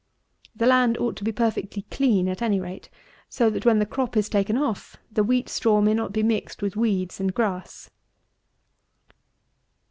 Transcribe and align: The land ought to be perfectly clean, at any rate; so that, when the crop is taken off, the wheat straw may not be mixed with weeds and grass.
The 0.55 0.65
land 0.65 0.97
ought 0.97 1.15
to 1.17 1.23
be 1.23 1.31
perfectly 1.31 1.83
clean, 1.91 2.27
at 2.27 2.41
any 2.41 2.59
rate; 2.59 2.89
so 3.29 3.51
that, 3.51 3.67
when 3.67 3.77
the 3.77 3.85
crop 3.85 4.17
is 4.17 4.29
taken 4.29 4.57
off, 4.57 4.97
the 5.11 5.23
wheat 5.23 5.47
straw 5.47 5.79
may 5.79 5.93
not 5.93 6.11
be 6.11 6.23
mixed 6.23 6.63
with 6.63 6.75
weeds 6.75 7.19
and 7.19 7.31
grass. 7.35 7.87